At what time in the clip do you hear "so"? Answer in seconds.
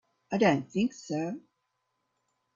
0.93-1.39